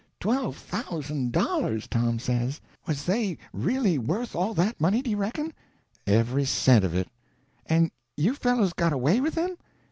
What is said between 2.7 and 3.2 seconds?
"Was